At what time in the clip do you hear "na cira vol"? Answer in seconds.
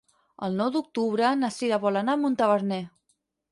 1.43-2.01